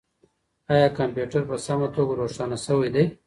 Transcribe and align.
آیا 0.73 0.87
کمپیوټر 0.99 1.41
په 1.49 1.55
سمه 1.65 1.87
توګه 1.95 2.13
روښانه 2.21 2.57
شوی 2.65 2.89
دی؟ 2.95 3.03